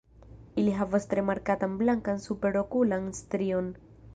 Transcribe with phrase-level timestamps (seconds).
[0.61, 3.71] Ili havas tre markatan blankan superokulan strion.